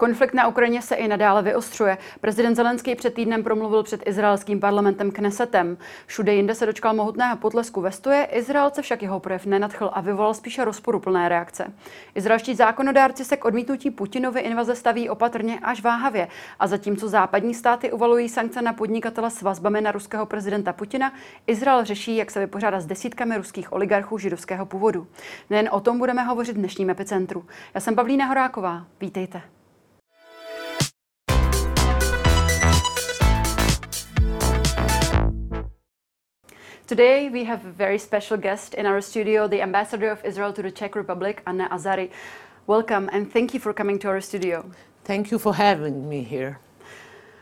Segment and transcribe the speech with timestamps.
[0.00, 1.98] Konflikt na Ukrajině se i nadále vyostřuje.
[2.20, 5.78] Prezident Zelenský před týdnem promluvil před izraelským parlamentem Knesetem.
[6.06, 10.34] Všude jinde se dočkal mohutného potlesku ve stoje, Izraelce však jeho projev nenadchl a vyvolal
[10.34, 11.72] spíše rozporuplné reakce.
[12.14, 17.92] Izraelští zákonodárci se k odmítnutí Putinovy invaze staví opatrně až váhavě a zatímco západní státy
[17.92, 21.12] uvalují sankce na podnikatele s vazbami na ruského prezidenta Putina,
[21.46, 25.06] Izrael řeší, jak se vypořádat s desítkami ruských oligarchů židovského původu.
[25.50, 27.44] Nejen o tom budeme hovořit v dnešním epicentru.
[27.74, 28.86] Já jsem Pavlína Horáková.
[29.00, 29.57] Vítejte.
[36.88, 40.62] Today, we have a very special guest in our studio, the ambassador of Israel to
[40.62, 42.10] the Czech Republic, Anna Azari.
[42.66, 44.64] Welcome and thank you for coming to our studio.
[45.04, 46.60] Thank you for having me here.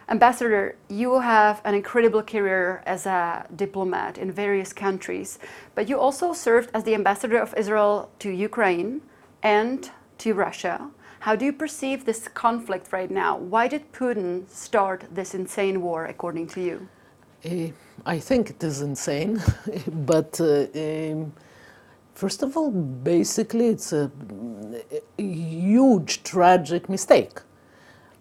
[0.08, 5.38] Ambassador, you have an incredible career as a diplomat in various countries,
[5.76, 9.00] but you also served as the ambassador of Israel to Ukraine
[9.44, 10.90] and to Russia.
[11.20, 13.36] How do you perceive this conflict right now?
[13.36, 16.88] Why did Putin start this insane war, according to you?
[17.46, 17.68] Uh,
[18.06, 19.42] I think it is insane,
[19.92, 21.32] but uh, um,
[22.14, 24.10] first of all, basically, it's a,
[25.18, 27.40] a huge, tragic mistake.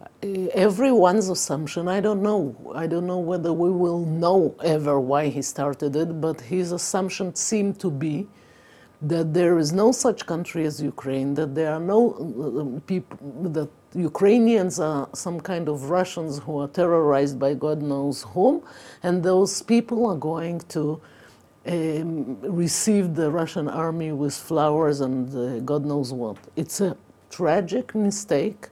[0.01, 5.29] Uh, everyone's assumption, I don't know, I don't know whether we will know ever why
[5.29, 8.27] he started it, but his assumption seemed to be
[9.01, 13.17] that there is no such country as Ukraine, that there are no uh, people,
[13.49, 18.61] that Ukrainians are some kind of Russians who are terrorized by God knows whom,
[19.03, 21.02] and those people are going to
[21.67, 26.37] um, receive the Russian army with flowers and uh, God knows what.
[26.55, 26.97] It's a
[27.29, 28.67] tragic mistake.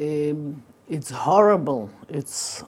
[0.00, 1.90] Um, it's horrible.
[2.08, 2.64] It's,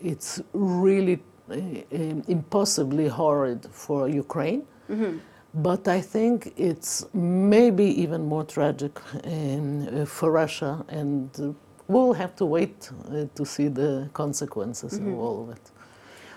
[0.00, 4.66] it's really uh, um, impossibly horrid for Ukraine.
[4.90, 5.18] Mm-hmm.
[5.56, 11.52] But I think it's maybe even more tragic in, uh, for Russia, and uh,
[11.88, 15.14] we'll have to wait uh, to see the consequences mm-hmm.
[15.14, 15.70] of all of it.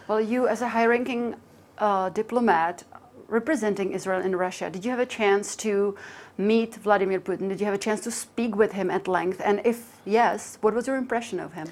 [0.07, 1.35] Well, you, as a high ranking
[1.79, 2.85] uh, diplomat
[3.27, 5.97] representing Israel in Russia, did you have a chance to
[6.37, 7.49] meet Vladimir Putin?
[7.49, 9.41] Did you have a chance to speak with him at length?
[9.43, 11.67] And if yes, what was your impression of him?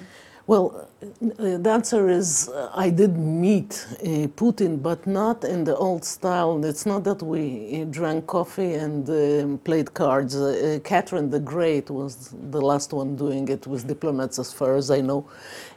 [0.48, 5.76] Well, uh, the answer is uh, I did meet uh, Putin, but not in the
[5.76, 6.64] old style.
[6.64, 10.34] It's not that we uh, drank coffee and um, played cards.
[10.34, 14.90] Uh, Catherine the Great was the last one doing it with diplomats, as far as
[14.90, 15.28] I know.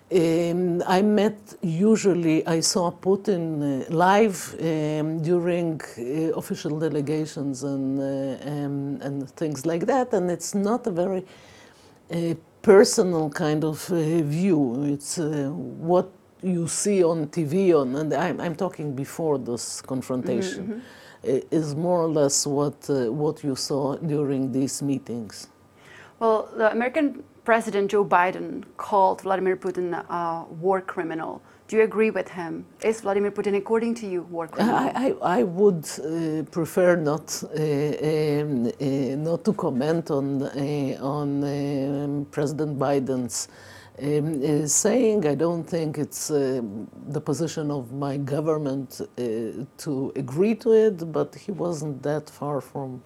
[0.10, 5.82] Um, I met usually, I saw Putin uh, live um, during
[6.34, 11.26] official delegations and, um, and things like that, and it's not a very
[12.62, 14.84] personal kind of uh, view.
[14.86, 16.12] It's uh, what
[16.42, 20.82] you see on TV, on, and I'm, I'm talking before this confrontation, mm
[21.24, 21.60] -hmm.
[21.60, 25.48] is more or less what, uh, what you saw during these meetings.
[26.20, 31.42] Well, the American President Joe Biden called Vladimir Putin a war criminal.
[31.72, 32.66] Do you agree with him?
[32.84, 34.76] Is Vladimir Putin, according to you, war criminal?
[34.76, 40.98] I, I, I would uh, prefer not uh, um, uh, not to comment on uh,
[41.02, 43.48] on um, President Biden's
[44.04, 45.26] um, uh, saying.
[45.26, 46.62] I don't think it's uh,
[47.08, 49.00] the position of my government
[49.78, 53.02] to agree to it, but he wasn't that far from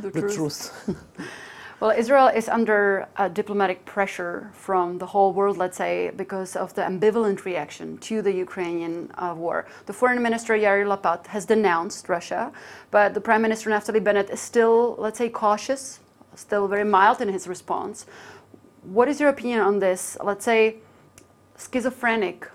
[0.00, 0.34] the, the truth.
[0.34, 0.96] truth.
[1.80, 6.82] Well, Israel is under diplomatic pressure from the whole world, let's say, because of the
[6.82, 9.64] ambivalent reaction to the Ukrainian uh, war.
[9.86, 12.52] The foreign minister Yair Lapid has denounced Russia,
[12.90, 16.00] but the prime minister Naftali Bennett is still, let's say, cautious,
[16.34, 18.04] still very mild in his response.
[18.82, 20.76] What is your opinion on this, let's say,
[21.56, 22.46] schizophrenic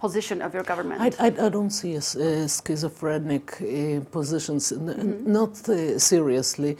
[0.00, 1.00] position of your government?
[1.00, 5.30] I, I, I don't see a, a schizophrenic uh, positions, mm-hmm.
[5.30, 6.76] not uh, seriously,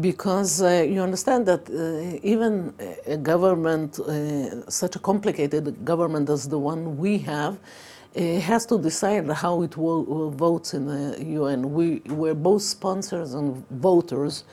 [0.00, 2.74] because uh, you understand that uh, even
[3.06, 7.54] a government, uh, such a complicated government as the one we have,
[8.16, 8.20] uh,
[8.50, 11.72] has to decide how it will, votes in the UN.
[11.72, 14.44] We were both sponsors and voters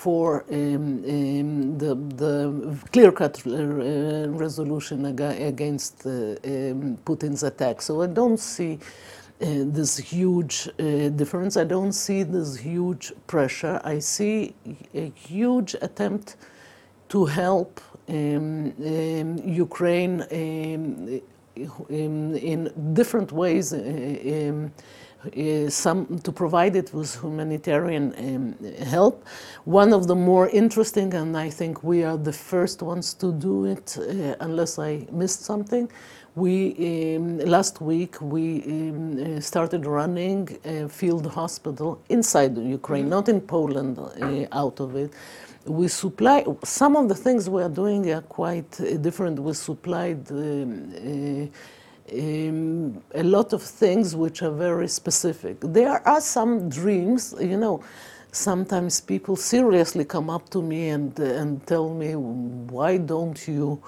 [0.00, 2.34] for um, um, the, the
[2.90, 7.82] clear-cut uh, resolution against uh, um, Putin's attack.
[7.82, 8.78] So I don't see
[9.42, 11.58] uh, this huge uh, difference.
[11.58, 13.78] I don't see this huge pressure.
[13.84, 14.54] I see
[14.94, 16.36] a huge attempt
[17.10, 21.20] to help um, um, Ukraine um,
[21.90, 23.74] in, in, different ways.
[23.74, 24.82] Uh, uh,
[25.68, 29.24] some, to provide it with humanitarian um, help.
[29.64, 33.66] One of the more interesting, and I think we are the first ones to do
[33.66, 35.90] it, uh, unless I missed something.
[36.36, 43.12] We um, last week we um, uh, started running a field hospital inside Ukraine, mm
[43.12, 43.16] -hmm.
[43.16, 45.12] not in Poland, uh, out of it.
[45.66, 49.38] we supply some of the things we are doing are quite uh, different.
[49.38, 51.46] We supplied um, uh,
[52.12, 55.58] um, a lot of things which are very specific.
[55.60, 57.82] There are some dreams, you know.
[58.32, 63.82] Sometimes people seriously come up to me and and tell me, why don't you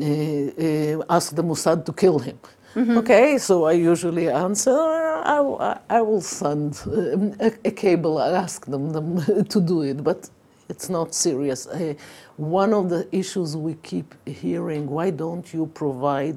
[0.00, 2.38] uh, uh, ask the Mossad to kill him?
[2.74, 2.98] Mm-hmm.
[2.98, 8.66] Okay, so I usually answer, I, I will send um, a, a, cable, I ask
[8.66, 10.28] them, them to do it, but
[10.68, 11.66] it's not serious.
[11.66, 11.94] Uh,
[12.36, 16.36] one of the issues we keep hearing, why don't you provide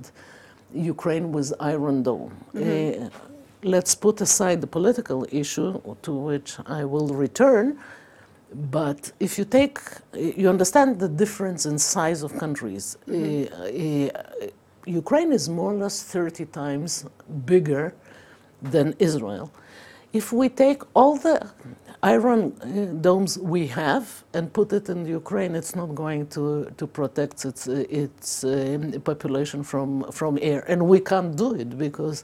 [0.73, 2.31] Ukraine with Iron Dome?
[2.53, 3.05] Mm-hmm.
[3.05, 3.09] Uh,
[3.63, 7.79] let's put aside the political issue to which I will return.
[8.53, 9.79] But if you take,
[10.13, 12.97] you understand the difference in size of countries.
[13.07, 14.17] Mm-hmm.
[14.17, 14.47] Uh, uh
[14.85, 17.05] Ukraine is more or less 30 times
[17.45, 17.93] bigger
[18.61, 19.51] than Israel.
[20.11, 21.49] If we take all the
[22.03, 26.87] iron uh, domes we have and put it in Ukraine, it's not going to, to
[26.87, 30.63] protect its, uh, its uh, population from, from air.
[30.67, 32.23] And we can't do it because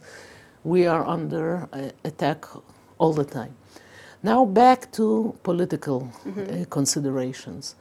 [0.64, 2.46] we are under uh, attack
[2.98, 3.54] all the time.
[4.24, 6.62] Now back to political mm-hmm.
[6.62, 7.76] Uh, considerations.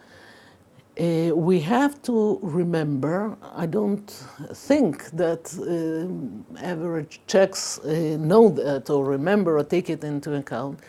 [0.98, 4.06] Uh, we have to remember, I don't
[4.54, 10.80] think that uh, average Czechs uh, know that or remember or take it into account,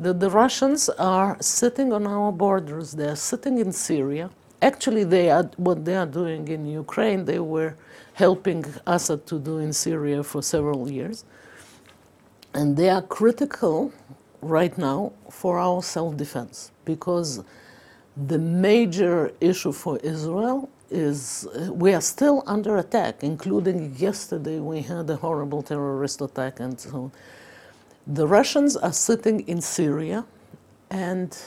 [0.00, 4.30] that the Russians are sitting on our borders, they are sitting in Syria.
[4.62, 7.76] Actually, they are, what they are doing in Ukraine, they were
[8.14, 11.24] helping Assad to do in Syria for several years.
[12.54, 13.92] And they are critical
[14.42, 17.42] right now for our self defense because
[18.16, 24.82] the major issue for Israel is uh, we are still under attack, including yesterday we
[24.82, 27.12] had a horrible terrorist attack and so on.
[28.12, 30.26] The Russians are sitting in Syria
[30.90, 31.38] and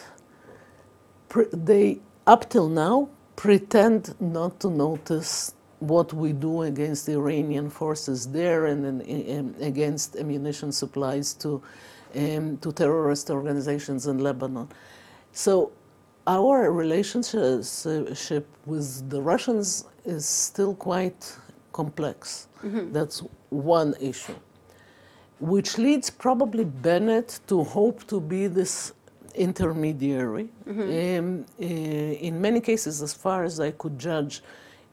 [1.51, 8.27] they, up till now, pretend not to notice what we do against the Iranian forces
[8.27, 11.61] there and, and against ammunition supplies to,
[12.15, 14.69] um, to terrorist organizations in Lebanon.
[15.33, 15.73] So
[16.25, 21.35] our relationship with the Russians is still quite
[21.73, 22.47] complex.
[22.63, 22.93] Mm-hmm.
[22.93, 24.35] That's one issue,
[25.43, 28.93] which leads probably Bennett to hope to be this
[29.35, 30.47] intermediary.
[30.65, 31.19] Mm-hmm.
[31.19, 34.41] Um, uh, in many cases, as far as I could judge,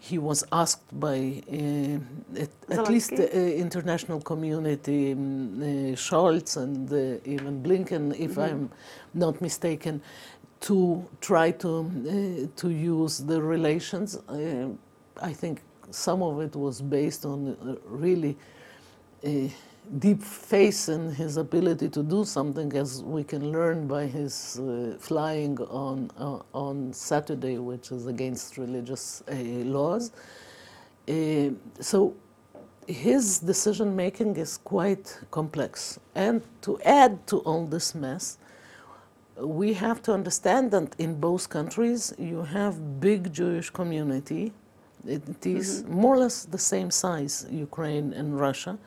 [0.00, 6.56] he was asked by uh, at, at, least the uh, international community, um, uh, Scholz
[6.56, 8.41] and uh, even Blinken, if mm-hmm.
[8.41, 8.70] I'm
[9.14, 10.03] not mistaken,
[10.62, 14.19] to try to uh, to use the relations.
[15.23, 15.61] I think
[15.91, 18.37] some of it was based on uh, really
[19.99, 24.97] deep faith in his ability to do something, as we can learn by his uh,
[25.00, 29.35] flying on uh, on Saturday, which is against religious uh,
[29.77, 30.12] laws.
[31.81, 32.15] so
[32.87, 38.38] his decision making is quite complex, and to add to all this mess,
[39.37, 44.53] we have to understand that in both countries you have big Jewish community.
[45.06, 45.94] It is mm-hmm.
[45.94, 48.79] more or less the same size, Ukraine and Russia.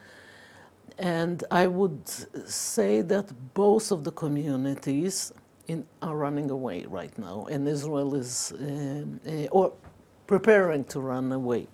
[0.99, 2.07] And I would
[2.49, 5.31] say that both of the communities
[5.67, 9.73] in, are running away right now, and Israel is uh, uh, or
[10.27, 11.67] preparing to run away.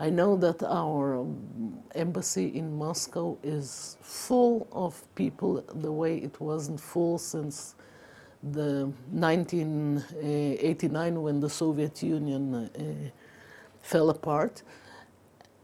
[0.00, 6.40] I know that our um, embassy in Moscow is full of people the way it
[6.40, 7.74] wasn't full since
[8.52, 12.68] the 1989 when the Soviet Union uh,
[13.82, 14.62] fell apart.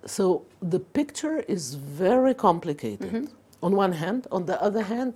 [0.06, 3.08] So the picture is very complicated.
[3.08, 3.24] Mm-hmm.
[3.62, 5.14] On one hand, on the other hand,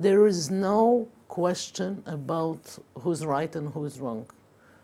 [0.00, 4.26] there is no question about who's right and who's wrong.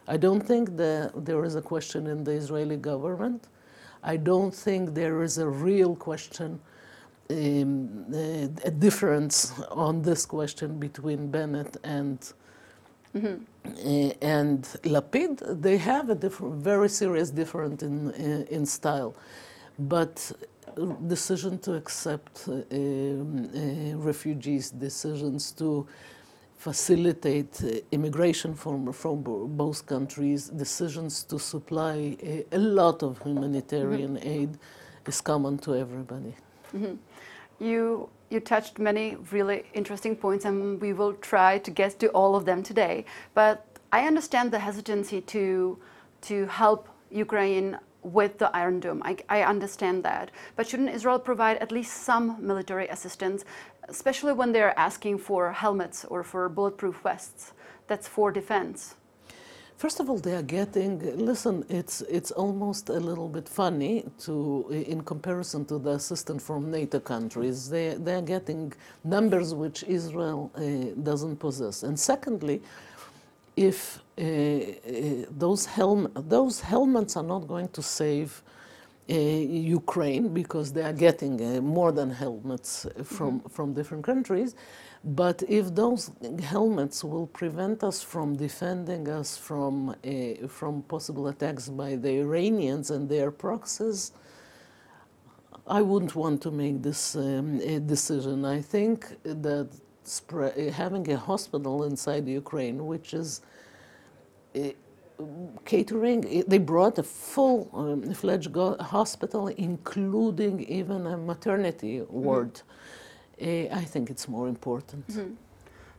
[0.07, 3.49] I don't think that there is a question in the Israeli government.
[4.02, 6.61] I don't think there is a real question
[7.30, 12.19] um, uh, a difference on this question between Bennett and
[13.14, 13.37] mm-hmm.
[13.64, 15.62] uh, and Lapid.
[15.62, 19.14] They have a different, very serious difference in in, in style,
[19.79, 20.33] but
[21.07, 22.55] decision to accept uh,
[23.97, 25.87] refugees, decisions to
[26.57, 34.17] facilitate uh, immigration from, from both countries, decisions to supply a, a lot of humanitarian
[34.17, 34.29] mm-hmm.
[34.29, 34.59] aid
[35.07, 36.35] is common to everybody.
[36.75, 36.95] Mm-hmm.
[37.64, 42.37] You you touched many really interesting points, and we will try to get to all
[42.37, 43.04] of them today.
[43.34, 45.78] But I understand the hesitancy to
[46.22, 49.02] to help Ukraine with the Iron Dome.
[49.04, 50.30] I, I, understand that.
[50.56, 53.44] But shouldn't Israel provide at least some military assistance,
[53.88, 57.52] especially when they're asking for helmets or for bulletproof vests?
[57.88, 58.96] That's for defense.
[59.80, 60.99] First of all, they are getting.
[61.16, 66.70] Listen, it's it's almost a little bit funny to, in comparison to the assistance from
[66.70, 67.70] NATO countries.
[67.70, 70.60] They they are getting numbers which Israel uh,
[71.02, 71.82] doesn't possess.
[71.82, 72.60] And secondly,
[73.56, 73.78] if
[74.18, 78.42] uh, uh, those helm those helmets are not going to save
[79.08, 79.14] uh,
[79.78, 83.50] Ukraine because they are getting uh, more than helmets from mm -hmm.
[83.54, 84.50] from different countries.
[85.02, 86.11] But if those
[86.42, 92.90] helmets will prevent us from defending us from, uh, from possible attacks by the Iranians
[92.90, 94.12] and their proxies,
[95.66, 98.45] I wouldn't want to make this um, decision.
[98.45, 99.71] I think that
[100.75, 103.40] having a hospital inside Ukraine, which is
[104.54, 104.61] uh,
[105.64, 112.54] catering, they brought a full-fledged um, hospital, including even a maternity ward.
[112.54, 112.89] Mm -hmm Eh,
[113.40, 115.09] I think it's more important.
[115.09, 115.37] Mm -hmm.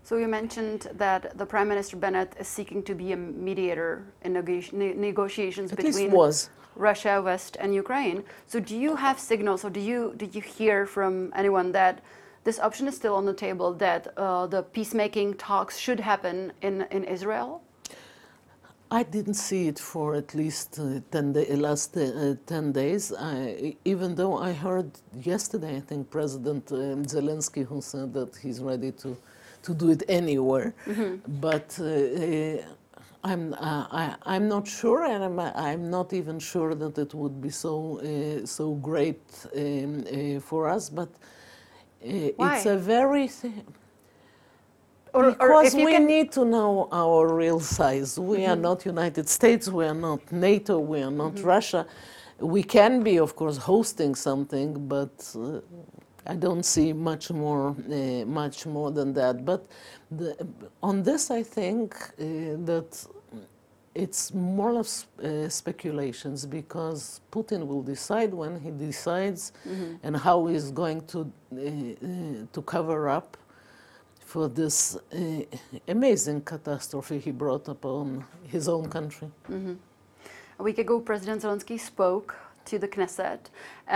[0.04, 4.34] So you mentioned that the Prime Minister Bennett is seeking to be a mediator in
[4.34, 6.12] ne negotiations At between
[6.76, 8.24] Russia, West, and Ukraine.
[8.48, 12.02] So do you have signals, or do you did you hear from anyone that
[12.44, 16.88] this option is still on the table that uh, the peacemaking talks should happen in
[16.92, 17.62] in Israel?
[18.94, 23.78] I didn't see it for at least uh, 10 day, last uh, 10 days, I,
[23.86, 24.92] even though I heard
[25.24, 26.76] yesterday, I think, President uh,
[27.08, 29.16] Zelensky who said that he's ready to,
[29.64, 30.74] to do it anywhere.
[30.86, 31.20] Mm -hmm.
[31.40, 36.76] But uh, uh, I'm, uh, I, I'm not sure, and I'm, I'm not even sure
[36.76, 38.02] that it would be so,
[38.46, 40.04] so great um,
[40.42, 40.90] for us.
[40.90, 41.10] But
[42.02, 43.30] it's a very
[45.14, 46.06] or, because or we can...
[46.06, 48.20] need to know our real size.
[48.20, 48.50] We mm -hmm.
[48.50, 48.62] are mm-hmm.
[48.62, 51.56] not United States, we are not NATO, we are not mm -hmm.
[51.56, 51.86] Russia.
[52.40, 58.26] We can be, of course, hosting something, but uh, I don't see much more, uh,
[58.26, 59.46] much more than that.
[59.46, 59.62] But
[60.18, 60.36] the,
[60.80, 62.26] on this, I think uh,
[62.66, 63.08] that
[63.94, 64.88] it's more of
[65.24, 70.00] uh, speculations because Putin will decide when he decides mm -hmm.
[70.04, 73.38] and how he's going to uh, uh, to cover up
[74.32, 75.44] for this uh,
[75.90, 79.28] amazing catastrophe he brought upon his own country.
[79.50, 79.76] Mm -hmm.
[80.60, 82.34] A week ago, President Zelensky spoke
[82.70, 83.40] to the Knesset.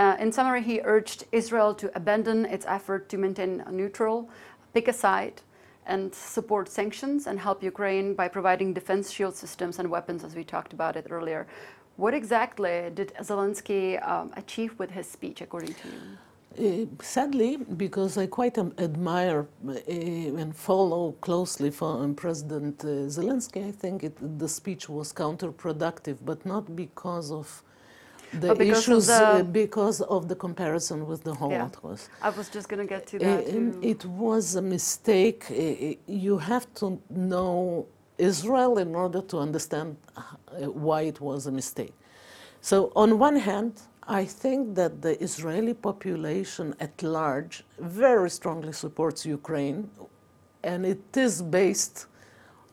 [0.00, 4.28] Uh, in summary, he urged Israel to abandon its effort to maintain a neutral,
[4.72, 5.34] pick a side,
[5.86, 10.44] and support sanctions and help Ukraine by providing defense shield systems and weapons, as we
[10.44, 11.46] talked about it earlier.
[11.96, 16.00] What exactly did Zelensky um, achieve with his speech, according to you?
[16.58, 23.08] Uh, sadly, because I quite um, admire uh, and follow closely for um, President uh,
[23.16, 27.62] Zelensky, I think it, the speech was counterproductive, but not because of
[28.32, 32.08] the because issues, of the, uh, because of the comparison with the Holocaust.
[32.20, 33.48] Yeah, I was just going to get to that.
[33.50, 35.44] Um, it was a mistake.
[36.06, 37.86] you have to know
[38.18, 39.96] Israel in order to understand
[40.58, 41.92] why it was a mistake.
[42.62, 43.74] So, on one hand,
[44.08, 49.90] I think that the Israeli population at large very strongly supports Ukraine,
[50.62, 52.06] and it is based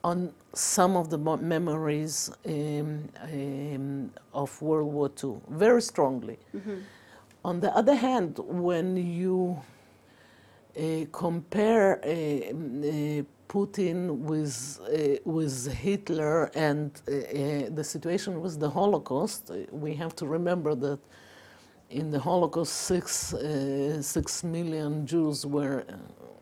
[0.04, 6.38] on some of the memories um, um, of World War II, very strongly.
[6.54, 6.78] Mm -hmm.
[7.42, 9.58] On the other hand, when you
[10.78, 18.60] uh, compare uh, uh, Putin with, uh, with Hitler and uh, uh, the situation with
[18.60, 21.00] the Holocaust, we have to remember that
[21.90, 25.86] in the Holocaust, six, uh, six million Jews were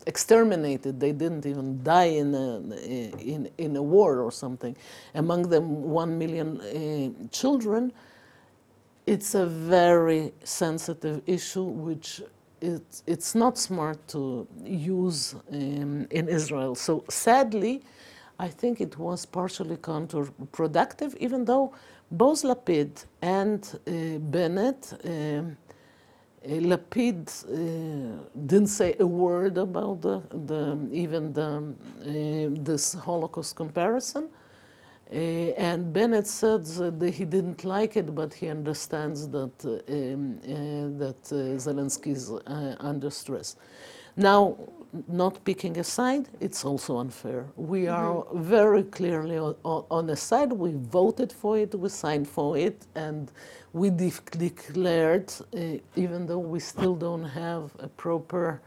[0.07, 0.99] exterminated.
[0.99, 2.57] They didn't even die in a,
[3.19, 4.75] in, in a war or something.
[5.13, 7.91] Among them, one million uh, children.
[9.05, 12.21] It's a very sensitive issue, which
[12.61, 16.75] it, it's not smart to use um, in Israel.
[16.75, 17.81] So sadly,
[18.39, 21.73] I think it was partially counterproductive, even though
[22.11, 25.57] both Lapid and uh, Bennett, um,
[26.43, 33.55] uh, Lapid uh, didn't say a word about the, the even the, uh, this Holocaust
[33.55, 34.27] comparison.
[35.11, 40.39] Uh, and Bennett said that he didn't like it, but he understands that, uh, um,
[40.97, 42.31] that Zelensky is
[42.79, 43.57] under stress.
[44.15, 44.57] Now,
[45.07, 47.45] not picking a side, it's also unfair.
[47.55, 47.95] We mm-hmm.
[47.95, 50.51] are very clearly on, on a side.
[50.51, 53.31] We voted for it, we signed for it, and
[53.73, 55.59] we de declared, uh,
[55.95, 58.61] even though we still don't have a proper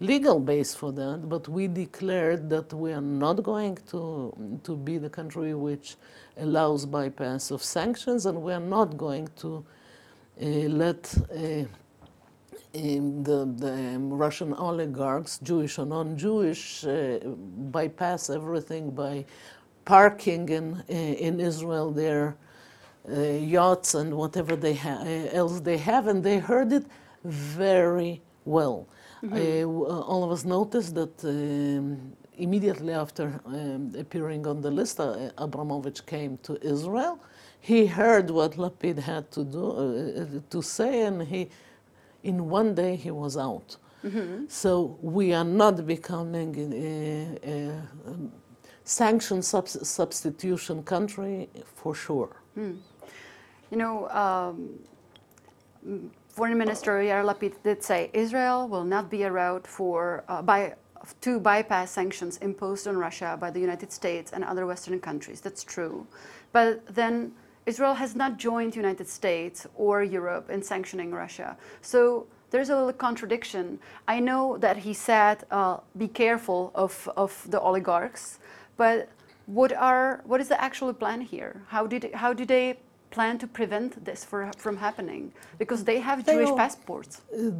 [0.00, 4.32] legal base for that, but we declared that we are not going to,
[4.62, 5.96] to be the country which
[6.36, 9.64] allows bypass of sanctions, and we are not going to
[10.40, 11.64] uh, let uh,
[12.72, 17.18] the, the Russian oligarchs, Jewish or non-Jewish, uh,
[17.72, 19.24] bypass everything by
[19.84, 22.36] parking in, in Israel their
[23.10, 26.86] uh, yachts and whatever they ha- uh, else they have, and they heard it
[27.24, 28.88] very well.
[29.32, 34.70] Uh, w- uh, all of us noticed that um, immediately after um, appearing on the
[34.70, 37.20] list, uh, Abramovich came to Israel.
[37.60, 41.50] He heard what Lapid had to do uh, to say, and he,
[42.22, 43.76] in one day, he was out.
[44.48, 47.70] So we are not becoming a, a,
[48.08, 48.32] um,
[48.84, 52.36] sanction subs- substitution country for sure.
[53.70, 54.78] You know, um,
[56.28, 60.74] Foreign Minister Yair Lapid did say Israel will not be a route for uh, by
[61.20, 65.40] to bypass sanctions imposed on Russia by the United States and other Western countries.
[65.40, 66.06] That's true,
[66.52, 67.32] but then
[67.70, 71.48] Israel has not joined the United States or Europe in sanctioning Russia.
[71.92, 72.00] So
[72.52, 73.64] there's a little contradiction.
[74.14, 76.92] I know that he said, uh, "Be careful of
[77.24, 78.24] of the oligarchs,"
[78.82, 78.98] but
[79.58, 81.52] what are what is the actual plan here?
[81.74, 82.66] How did how do they
[83.10, 85.32] plan to prevent this for, from happening?
[85.62, 87.12] Because they have They Jewish passports.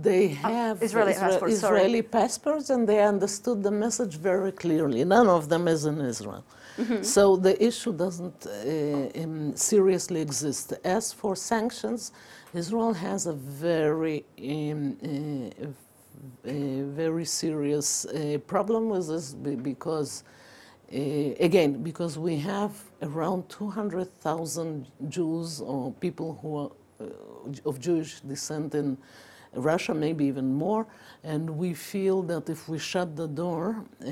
[0.08, 1.78] They have Israeli Isra- passports, sorry.
[1.80, 5.00] Israeli passports, and they understood the message very clearly.
[5.04, 6.44] None of them is in Israel.
[6.78, 7.02] Mm-hmm.
[7.02, 10.74] So the issue doesn't uh, um, seriously exist.
[10.84, 12.12] As for sanctions,
[12.54, 14.96] Israel has a very, um,
[16.44, 16.50] uh,
[16.94, 20.22] very serious uh, problem with this because,
[20.92, 20.96] uh,
[21.40, 26.70] again, because we have around 200,000 Jews or people who are
[27.00, 28.96] uh, of Jewish descent in
[29.58, 30.86] Russia, maybe even more,
[31.24, 34.10] and we feel that if we shut the door, uh,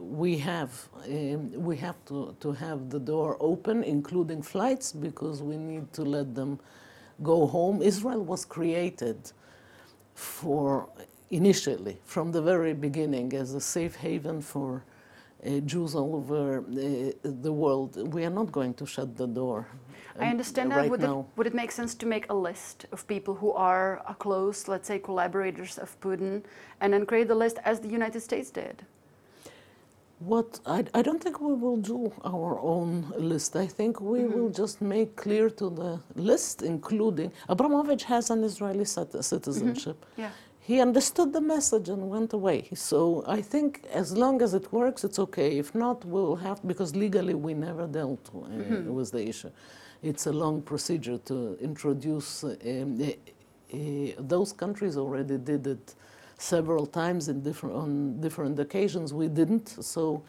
[0.00, 5.56] we have um, we have to, to have the door open, including flights, because we
[5.56, 6.58] need to let them
[7.22, 7.82] go home.
[7.82, 9.32] Israel was created
[10.14, 10.88] for
[11.30, 14.82] initially from the very beginning as a safe haven for
[15.64, 18.12] Jews all over uh, the world.
[18.12, 19.66] We are not going to shut the door.
[20.18, 20.90] I um, understand right that.
[20.90, 24.14] Would it, would it make sense to make a list of people who are uh,
[24.14, 26.42] close, let's say, collaborators of Putin,
[26.80, 28.84] and then create the list as the United States did?
[30.18, 33.54] What I, I don't think we will do our own list.
[33.54, 34.34] I think we Mm-hmm.
[34.36, 40.04] will just make clear to the list, including Abramovich has an Israeli cit- citizenship.
[40.16, 40.30] Yeah.
[40.68, 42.68] He understood the message and went away.
[42.74, 43.68] So I think
[44.02, 45.50] as long as it works, it's okay.
[45.58, 48.92] If not, we'll have because legally we never dealt uh, Mm-hmm.
[48.98, 49.50] with the issue.
[50.02, 52.44] It's a long procedure to introduce.
[52.44, 52.50] Um,
[53.00, 53.04] uh,
[53.76, 53.78] uh,
[54.34, 55.94] those countries already did it
[56.36, 59.06] several times in different on different occasions.
[59.22, 60.22] We didn't, so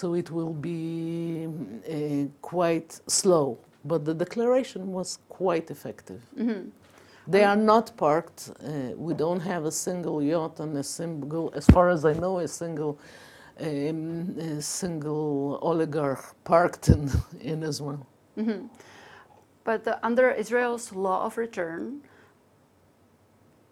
[0.00, 3.58] so it will be uh, quite slow.
[3.84, 6.20] But the declaration was quite effective.
[7.26, 8.50] They are not parked.
[8.62, 12.38] Uh, we don't have a single yacht and a single, as far as I know,
[12.38, 12.98] a single,
[13.60, 17.10] um, a single oligarch parked in,
[17.40, 18.06] in Israel.
[19.64, 22.02] But uh, under Israel's law of return,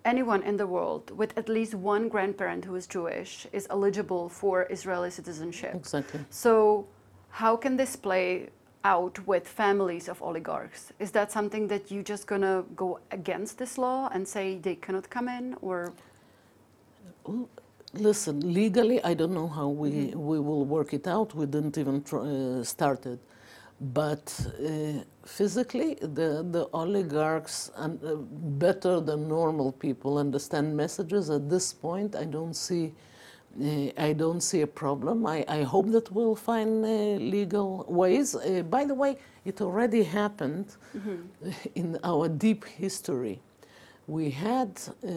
[0.04, 4.66] anyone in the world with at least one grandparent who is Jewish is eligible for
[4.70, 5.74] Israeli citizenship.
[5.74, 6.20] Exactly.
[6.30, 6.86] So,
[7.30, 8.50] how can this play
[8.84, 10.92] out with families of oligarchs?
[10.98, 15.08] Is that something that you're just gonna go against this law and say they cannot
[15.10, 15.92] come in, or
[17.94, 21.34] Listen, legally, I don't know how we, we will work it out.
[21.34, 23.20] We didn't even tr- uh, start it.
[23.80, 31.28] But uh, physically, the, the oligarchs, and, uh, better than normal people, understand messages.
[31.28, 32.94] At this point, I don't see,
[33.60, 35.26] I don't see a problem.
[35.26, 36.88] I, I hope that we'll find uh,
[37.22, 38.34] legal ways.
[38.34, 40.74] Uh, by the way, it already happened
[41.74, 43.40] in our deep history.
[44.06, 45.10] We had uh,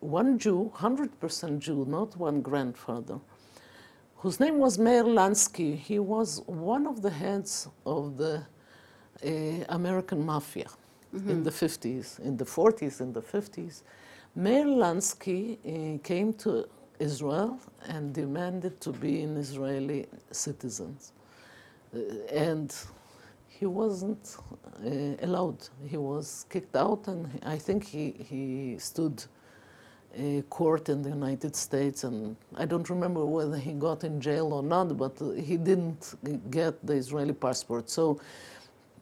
[0.00, 3.18] one Jew, 100% Jew, not one grandfather,
[4.16, 5.76] whose name was Meir Lansky.
[5.76, 8.44] He was one of the heads of the
[9.24, 10.68] uh, American mafia
[11.14, 13.82] in the 50s, in the 40s, in the 50s.
[14.34, 16.66] Meir Lansky uh, came to
[17.00, 20.96] Israel and demanded to be an Israeli citizen.
[21.94, 22.00] Uh,
[22.32, 22.74] and
[23.48, 24.36] he wasn't
[24.84, 24.90] uh,
[25.22, 25.68] allowed.
[25.88, 29.24] He was kicked out, and I think he, he stood
[30.18, 34.52] uh, court in the United States, and I don't remember whether he got in jail
[34.52, 36.14] or not, but he didn't
[36.50, 37.90] get the Israeli passport.
[37.90, 38.20] So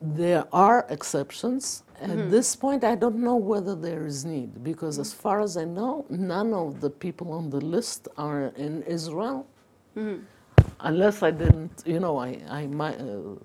[0.03, 1.85] there are exceptions.
[2.01, 5.65] At this point, I don't know whether there is need, because as far as I
[5.65, 9.47] know, none of the people on the list are in Israel.
[10.81, 12.99] Unless I didn't, you know, I, I might.
[13.01, 13.37] Uh,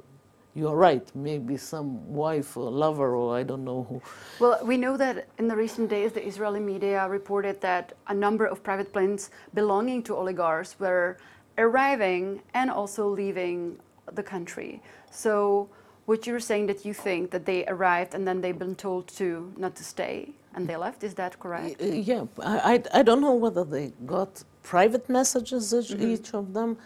[0.56, 1.06] you're right.
[1.16, 4.02] Maybe some wife or lover, or I don't know who.
[4.40, 8.46] Well, we know that in the recent days, the Israeli media reported that a number
[8.48, 11.18] of private planes belonging to oligarchs were
[11.60, 13.78] arriving and also leaving
[14.14, 14.82] the country.
[15.12, 15.70] So,
[16.08, 19.28] what you're saying that you think that they arrived and then they've been told to
[19.58, 20.18] not to stay
[20.56, 21.82] and they left, is that correct?
[21.82, 24.32] Uh, yeah, I, I, don't know whether they got
[24.64, 26.12] private messages, each, Mm-hmm.
[26.14, 26.78] each of them,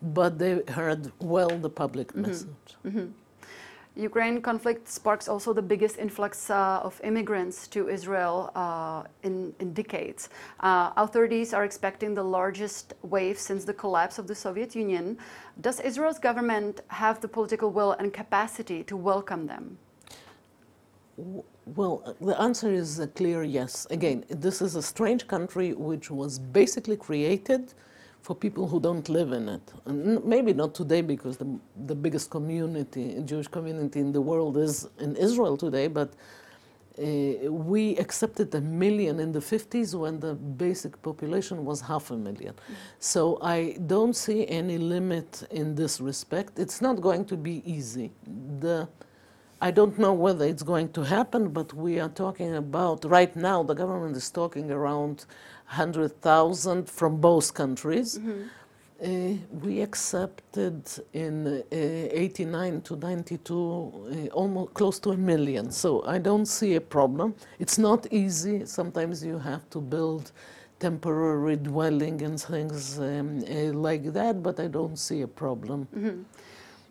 [0.00, 2.22] but they heard well the public Mm-hmm.
[2.28, 2.70] message.
[3.98, 9.72] Ukraine conflict sparks also the biggest influx uh, of immigrants to Israel uh, in, in
[9.72, 10.28] decades.
[10.60, 15.18] Uh, authorities are expecting the largest wave since the collapse of the Soviet Union.
[15.60, 19.78] Does Israel's government have the political will and capacity to welcome them?
[21.66, 23.84] Well, the answer is a clear yes.
[23.90, 27.74] Again, this is a strange country which was basically created
[28.22, 29.62] for people who don't live in it.
[29.86, 34.88] And maybe not today because the, the biggest community, Jewish community in the world is
[34.98, 36.12] in Israel today, but
[36.98, 42.14] uh, we accepted a million in the 50s when the basic population was half a
[42.14, 42.54] 1000000
[42.98, 46.58] So I don't see any limit in this respect.
[46.58, 48.12] It's not going to be easy.
[48.60, 48.88] The,
[49.60, 53.62] I don't know whether it's going to happen, but we are talking about, right now,
[53.62, 55.26] the government is talking around
[55.68, 58.18] 100,000 from both countries.
[59.00, 65.70] Uh, we accepted in uh, 89 to 92 uh, almost close to a million.
[65.70, 67.34] So I don't see a problem.
[67.60, 68.66] It's not easy.
[68.66, 70.32] Sometimes you have to build
[70.80, 75.86] temporary dwelling and things um, uh, like that, but I don't see a problem.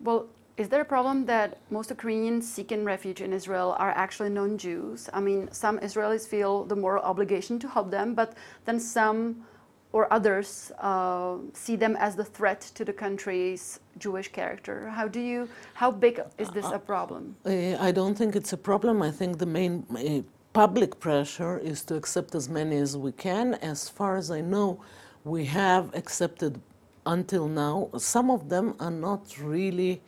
[0.00, 0.26] Well,
[0.58, 5.08] is there a problem that most Ukrainians seeking refuge in Israel are actually non Jews?
[5.12, 9.46] I mean, some Israelis feel the moral obligation to help them, but then some
[9.92, 14.88] or others uh, see them as the threat to the country's Jewish character.
[14.90, 17.36] How do you, how big is this a problem?
[17.46, 19.00] Uh, I don't think it's a problem.
[19.00, 23.54] I think the main uh, public pressure is to accept as many as we can.
[23.54, 24.80] As far as I know,
[25.24, 26.60] we have accepted
[27.06, 27.88] until now.
[27.96, 30.02] Some of them are not really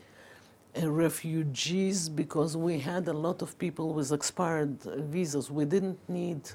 [0.83, 5.51] refugees because we had a lot of people with expired uh, visas.
[5.51, 6.49] We didn't need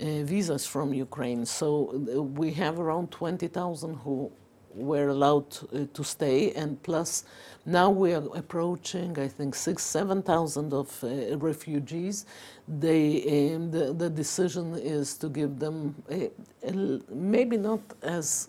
[0.00, 1.46] uh, visas from Ukraine.
[1.46, 1.68] So
[2.16, 4.30] uh, we have around 20,000 who
[4.74, 7.24] were allowed uh, to stay, and plus
[7.66, 12.26] now we are approaching, I think, six, 7,000 of uh, refugees.
[12.68, 15.94] They, um, the, the decision is to give them
[17.10, 18.48] maybe not as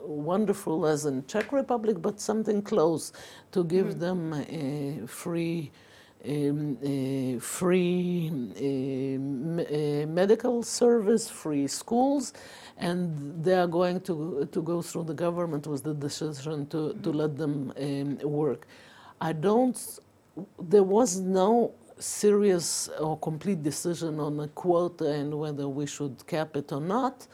[0.00, 3.12] wonderful as in Czech Republic, but something close
[3.52, 5.70] to give them a free
[6.24, 12.32] um, uh, free um, uh, medical service, free schools,
[12.78, 17.10] and they are going to, to go through the government with the decision to, to
[17.10, 18.66] let them um, work.
[19.20, 19.78] I don't,
[20.60, 26.56] there was no serious or complete decision on a quota and whether we should cap
[26.56, 27.26] it or not.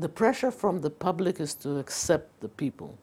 [0.00, 2.98] The pressure from the public is to accept the people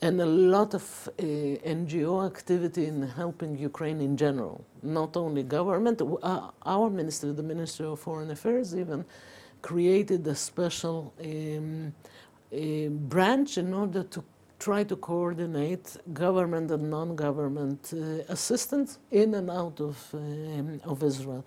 [0.00, 6.00] and a lot of uh, NGO activity in helping Ukraine in general, not only government.
[6.02, 9.04] Uh, our ministry, the Ministry of Foreign Affairs, even
[9.62, 11.92] created a special um,
[12.52, 14.24] a branch in order to
[14.58, 17.98] try to coordinate government and non-government uh,
[18.32, 21.44] assistance in and out of um, of Israel.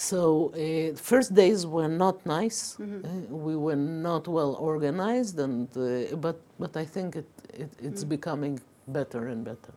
[0.00, 2.78] So uh, first days were not nice.
[2.80, 8.02] Uh, we were not well organized, and uh, but but I think it, it it's
[8.02, 8.58] becoming
[8.88, 9.72] better and better.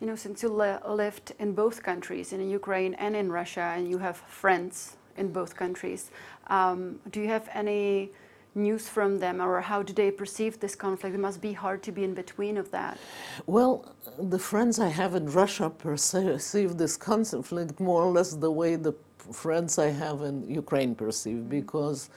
[0.00, 3.90] You know, since you li- lived in both countries, in Ukraine and in Russia, and
[3.90, 6.12] you have friends in both countries,
[6.46, 8.10] um, do you have any
[8.54, 11.14] news from them, or how do they perceive this conflict?
[11.16, 12.98] It must be hard to be in between of that.
[13.46, 18.76] Well, the friends I have in Russia perceive this conflict more or less the way
[18.76, 22.10] the friends I have in Ukraine perceive, because,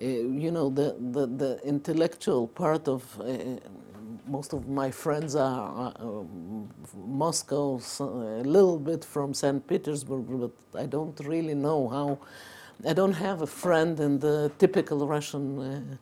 [0.00, 3.58] uh, you know, the, the, the intellectual part of uh,
[4.26, 6.22] most of my friends are uh,
[7.06, 9.66] Moscow, a little bit from St.
[9.66, 12.18] Petersburg, but I don't really know how.
[12.88, 15.96] I don't have a friend in the typical Russian uh,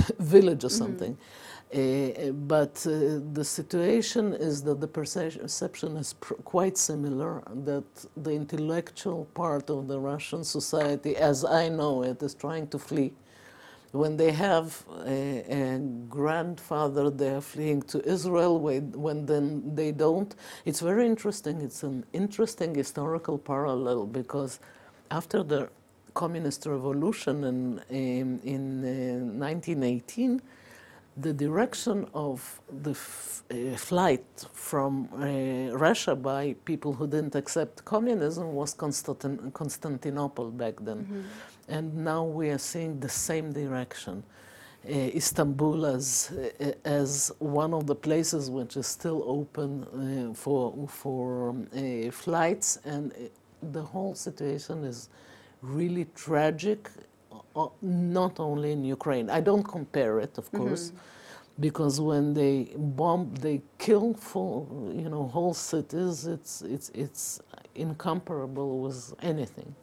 [0.18, 1.16] village or something.
[1.74, 7.84] Uh, but uh, the situation is that the perception is pr- quite similar, that
[8.16, 13.12] the intellectual part of the Russian society, as I know it, is trying to flee.
[13.92, 15.78] When they have a, a
[16.08, 18.60] grandfather, they are fleeing to Israel.
[18.60, 21.60] When, when then they don't, it's very interesting.
[21.60, 24.60] It's an interesting historical parallel because
[25.10, 25.68] after the
[26.22, 30.40] communist revolution in, in, in uh, 1918,
[31.26, 38.46] the direction of the uh, flight from uh, Russia by people who didn't accept communism
[38.60, 41.00] was Constantin- Constantinople back then.
[41.68, 44.22] And now we are seeing the same direction.
[44.88, 50.62] uh, Istanbul as uh, as one of the places which is still open uh, for
[50.88, 53.12] for um, uh, flights, and
[53.72, 55.08] the whole situation is
[55.62, 56.90] really tragic.
[57.56, 60.92] uh, Not only in Ukraine, I don't compare it, of course,
[61.60, 64.66] because when they bomb, they kill for
[65.02, 66.26] you know whole cities.
[66.26, 67.40] It's it's it's
[67.74, 69.74] incomparable with anything.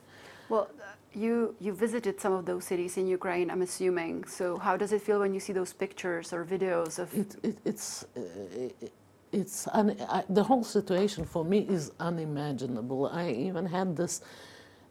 [0.49, 0.69] Well,
[1.13, 4.25] you you visited some of those cities in Ukraine, I'm assuming.
[4.25, 7.13] So how does it feel when you see those pictures or videos of?
[7.13, 8.87] It, it, it's uh,
[9.31, 13.07] it's un, I, the whole situation for me is unimaginable.
[13.07, 14.21] I even had this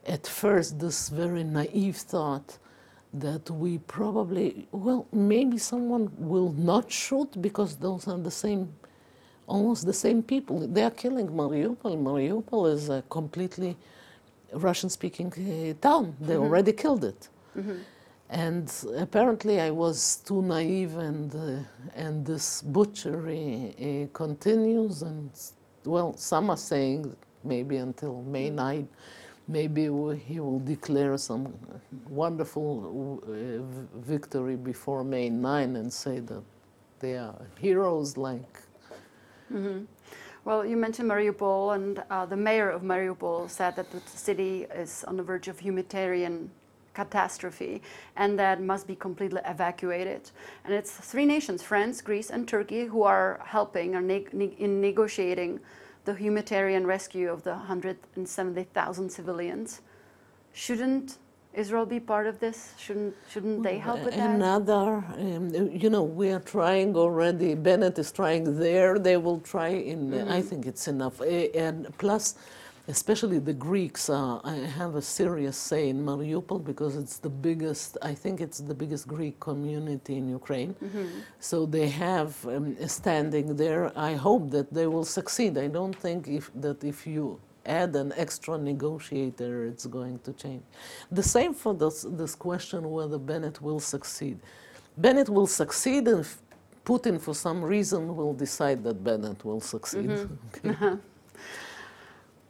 [0.07, 2.59] at first this very naive thought
[3.15, 8.73] that we probably well maybe someone will not shoot because those are the same
[9.47, 10.67] almost the same people.
[10.67, 11.97] They are killing mariupol.
[12.09, 13.77] Mariupol is a completely
[14.53, 16.17] russian speaking uh, town.
[16.21, 17.29] They already killed it.
[18.31, 25.03] And apparently I was too naive, and uh, and this butchery uh, continues.
[25.03, 25.31] And
[25.85, 28.89] well, some are saying maybe until May 9,
[29.53, 29.83] maybe
[30.27, 31.53] he will declare some
[32.09, 36.43] wonderful uh, victory before May 9 and say that
[37.01, 38.63] they are heroes like
[40.45, 45.05] Well, you mentioned Mariupol, and uh, the mayor of Mariupol said that the city is
[45.07, 46.51] on the verge of humanitarian
[46.95, 47.83] catastrophe
[48.17, 50.31] and that must be completely evacuated.
[50.65, 55.61] And it's three nations, France, Greece, and Turkey, who are helping neg- in negotiating
[56.05, 59.81] the humanitarian rescue of the 170,000 civilians.
[60.53, 61.19] Shouldn't
[61.55, 62.73] Israel be part of this?
[62.79, 64.31] Shouldn't shouldn't they help with that?
[64.31, 67.55] Another, um, you know, we are trying already.
[67.55, 68.99] Bennett is trying there.
[68.99, 70.11] They will try in.
[70.11, 70.33] Mm-hmm.
[70.33, 71.21] I think it's enough.
[71.21, 72.37] And plus,
[72.89, 74.41] especially the Greeks uh,
[74.77, 77.97] have a serious say in Mariupol because it's the biggest.
[78.03, 80.75] I think it's the biggest Greek community in Ukraine.
[80.75, 81.07] Mm-hmm.
[81.39, 83.97] So they have um, a standing there.
[83.97, 85.59] I hope that they will succeed.
[85.59, 90.63] I don't think if that if you add an extra negotiator, it's going to change.
[91.11, 94.41] The same for this, this question whether Bennett will succeed.
[94.97, 96.39] Bennett will succeed if
[96.85, 100.11] Putin, for some reason, will decide that Bennett will succeed.
[100.65, 100.99] Okay.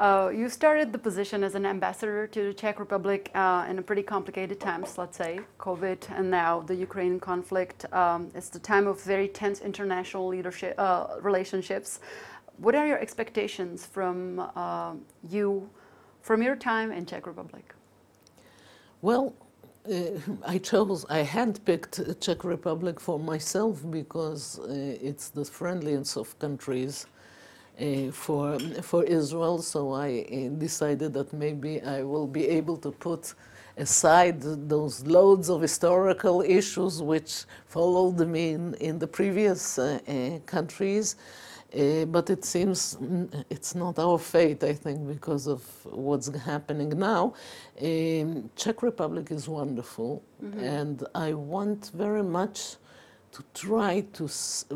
[0.03, 3.83] Uh, you started the position as an ambassador to the Czech Republic uh, in a
[3.83, 7.87] pretty complicated times, let's say, COVID, and now the Ukraine conflict.
[7.93, 12.01] Um, it's the time of very tense international leadership uh, relationships.
[12.57, 14.95] What are your expectations from uh,
[15.31, 15.71] you,
[16.21, 17.73] from your time in Czech Republic?
[19.03, 19.33] Well,
[19.89, 24.65] uh, I chose, I handpicked Czech Republic for myself because uh,
[25.01, 27.07] it's the friendliest of countries
[28.13, 29.63] for, for Israel.
[29.63, 33.35] So I uh, decided that maybe I will be able to put
[33.77, 40.39] aside those loads of historical issues which followed me in, in the previous uh, uh,
[40.47, 41.17] countries.
[41.77, 46.91] Uh, but it seems mm, it's not our fate, I think, because of what's happening
[46.99, 47.35] now.
[47.83, 50.23] Um, Czech Republic is wonderful,
[50.59, 52.77] and I want very much
[53.33, 54.67] to try to, s-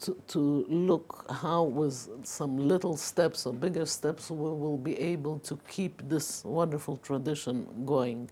[0.00, 5.38] to to look how, with some little steps or bigger steps, we will be able
[5.40, 8.30] to keep this wonderful tradition going.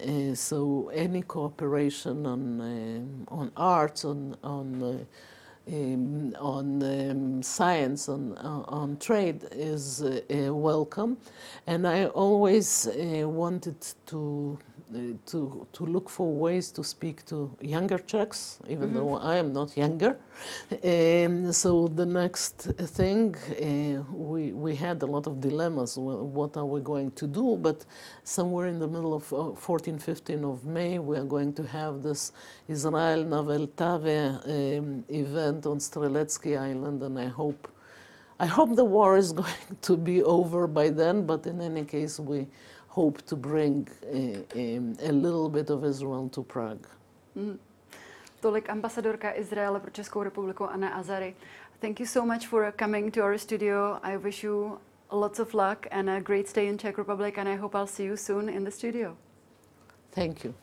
[0.00, 4.98] Uh, so any cooperation on um on arts, on on uh,
[5.72, 11.16] um, on um, science, on uh, on trade is uh, uh, welcome,
[11.66, 14.58] and I always uh, wanted to.
[14.94, 19.52] Uh, to to look for ways to speak to younger Czechs, even though I am
[19.52, 20.16] not younger.
[20.84, 25.98] Um, so the next thing uh, we we had a lot of dilemmas.
[25.98, 27.56] What are we going to do?
[27.56, 27.84] But
[28.22, 32.04] somewhere in the middle of uh, 14, 15 of May, we are going to have
[32.04, 32.30] this
[32.68, 37.66] Israel na Vltavě um, event on Streletsky Island, and I hope,
[38.38, 41.26] I hope the war is going to be over by then.
[41.26, 42.46] But in any case, we
[42.96, 43.88] hope to bring
[45.02, 46.86] a little bit of Israel to Prague.
[48.40, 51.34] Tolik ambasadorka Izraele pro Českou republiku Anna Azary.
[51.80, 53.98] Thank you so much for coming to our studio.
[54.02, 54.78] I wish you
[55.12, 58.06] lots of luck and a great stay in Czech Republic and I hope I'll see
[58.06, 59.16] you soon in the studio.
[60.14, 60.54] Thank you.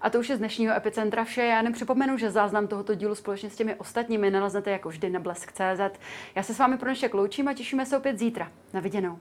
[0.00, 1.42] A to už je z dnešního Epicentra vše.
[1.44, 5.20] Já jenom připomenu, že záznam tohoto dílu společně s těmi ostatními naleznete jako vždy na
[5.20, 5.98] blesk.cz.
[6.34, 8.52] Já se s vámi pro dnešek loučím a těšíme se opět zítra.
[8.72, 9.18] Na viděnou.